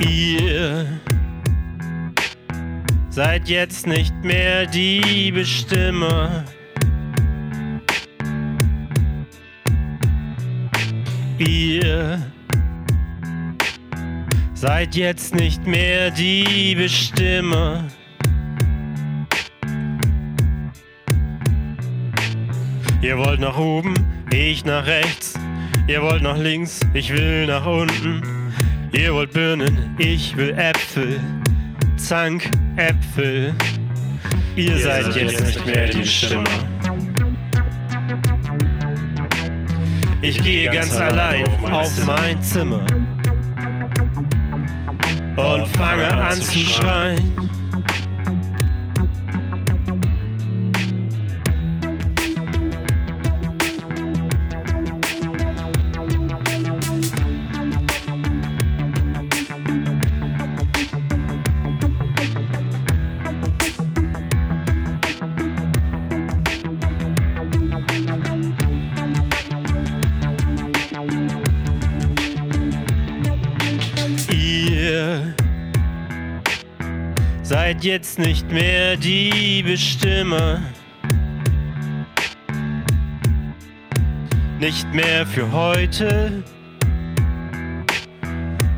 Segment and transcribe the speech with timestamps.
[0.00, 0.86] Ihr
[3.10, 6.44] seid jetzt nicht mehr die Bestimmer.
[11.38, 12.22] Ihr
[14.54, 17.84] seid jetzt nicht mehr die Bestimmer.
[23.02, 23.94] Ihr wollt nach oben,
[24.32, 25.34] ich nach rechts.
[25.88, 28.37] Ihr wollt nach links, ich will nach unten.
[28.92, 31.20] Ihr wollt Birnen, ich will Äpfel.
[31.96, 33.54] Zank, Äpfel.
[34.56, 36.44] Ihr, Ihr seid, seid jetzt nicht mehr die Bestimmer.
[40.22, 42.84] Ich gehe ganz allein auf mein Zimmer
[45.36, 47.57] und fange an zu schreien.
[77.48, 80.60] Seid jetzt nicht mehr die Bestimmer.
[84.60, 86.44] Nicht mehr für heute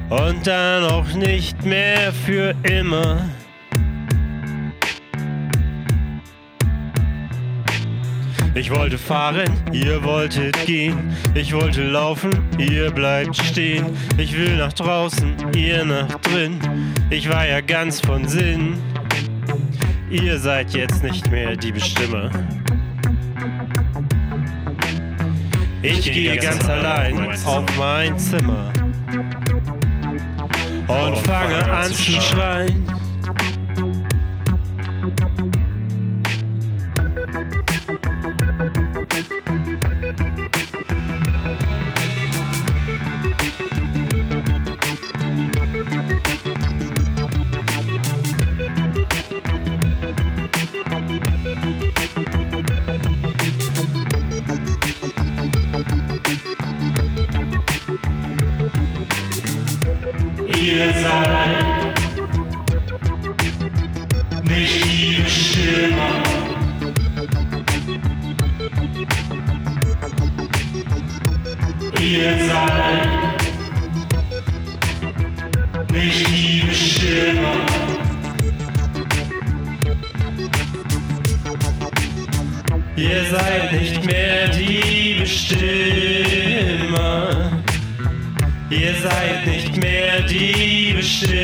[0.08, 3.28] und dann auch nicht mehr für immer.
[8.54, 11.14] Ich wollte fahren, ihr wolltet gehen.
[11.34, 13.86] Ich wollte laufen, ihr bleibt stehen.
[14.18, 16.58] Ich will nach draußen, ihr nach drin.
[17.10, 18.77] Ich war ja ganz von Sinn.
[20.10, 22.30] Ihr seid jetzt nicht mehr die Bestimmer.
[25.83, 28.72] Ich gehe ganz allein auf mein Zimmer
[30.89, 32.84] und fange an zu schreien.
[60.60, 61.94] Ihr seid
[64.44, 66.22] nicht die Bestimmer.
[72.00, 73.08] Ihr seid
[75.92, 77.54] nicht die Bestimmer.
[82.96, 86.20] Ihr seid nicht mehr die Bestimmer.
[88.70, 91.35] Ihr seid nicht mehr die Bestimmer.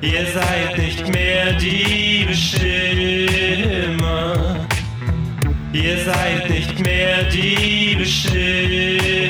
[0.00, 2.68] Ihr seid nicht mehr die Bestimmer.
[5.72, 9.29] Ihr seid nicht mehr die Bestimmer.